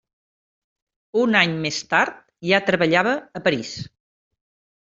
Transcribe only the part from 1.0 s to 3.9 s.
Un any més tard ja treballava a París.